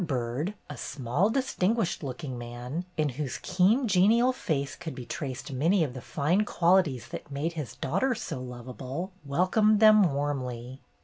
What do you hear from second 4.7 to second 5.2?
could be